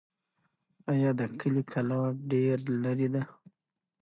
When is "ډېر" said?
2.31-2.57